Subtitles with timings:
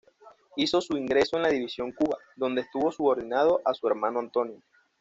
[0.55, 4.59] Hizo su ingreso en la División Cuba, donde estuvo subordinado a su hermano Antonio.